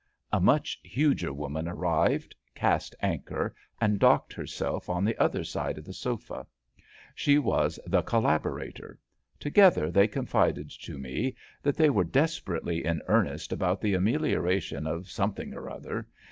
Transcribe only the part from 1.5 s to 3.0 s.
arrived, cast